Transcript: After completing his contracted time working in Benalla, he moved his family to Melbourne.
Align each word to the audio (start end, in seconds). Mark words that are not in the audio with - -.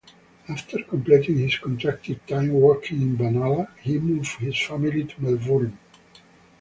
After 0.49 0.81
completing 0.81 1.37
his 1.37 1.59
contracted 1.59 2.25
time 2.27 2.51
working 2.53 3.03
in 3.03 3.15
Benalla, 3.17 3.67
he 3.81 3.99
moved 3.99 4.37
his 4.37 4.59
family 4.59 5.03
to 5.03 5.21
Melbourne. 5.23 5.77